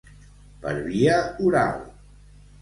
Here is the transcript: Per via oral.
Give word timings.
Per 0.63 0.73
via 0.87 1.19
oral. 1.51 1.79